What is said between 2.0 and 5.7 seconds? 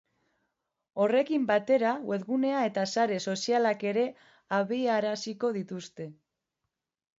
webgunea eta sare sozialak ere abiaraziko